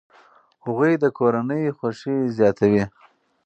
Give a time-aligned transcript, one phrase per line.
[0.65, 2.83] هغوی د کورنۍ خوښي زیاتوي.